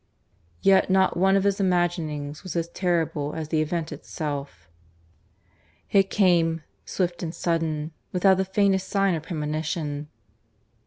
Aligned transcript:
Yet 0.63 0.89
not 0.89 1.15
one 1.15 1.35
of 1.35 1.43
his 1.43 1.59
imaginings 1.59 2.41
was 2.41 2.55
as 2.55 2.69
terrible 2.69 3.35
as 3.35 3.49
the 3.49 3.61
event 3.61 3.91
itself.... 3.91 4.67
It 5.91 6.09
came 6.09 6.63
swift 6.85 7.21
and 7.21 7.35
sudden, 7.35 7.91
without 8.11 8.37
the 8.37 8.45
faintest 8.45 8.89
sign 8.89 9.13
or 9.13 9.19
premonition. 9.19 10.07